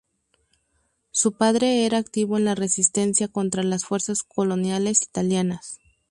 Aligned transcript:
Su 1.11 1.33
padre 1.33 1.85
era 1.85 1.99
activo 1.99 2.39
en 2.39 2.45
la 2.45 2.55
resistencia 2.55 3.27
contra 3.27 3.61
las 3.61 3.85
fuerzas 3.85 4.23
coloniales 4.23 5.03
italianas. 5.03 5.77